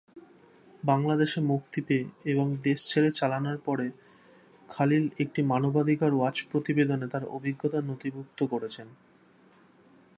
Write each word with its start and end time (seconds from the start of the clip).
বাংলাদেশে 0.83 1.39
মুক্তি 1.43 1.79
পেয়ে 1.81 2.05
এবং 2.25 2.47
দেশ 2.63 2.79
ছেড়ে 2.87 3.09
পালানোর 3.19 3.57
পরে 3.65 3.87
খলিল 4.69 5.03
একটি 5.19 5.41
মানবাধিকার 5.43 6.11
ওয়াচ 6.15 6.37
প্রতিবেদনে 6.51 7.07
তার 7.07 7.23
অভিজ্ঞতার 7.37 7.83
নথিভুক্ত 7.83 8.39
করেছেন। 8.43 8.87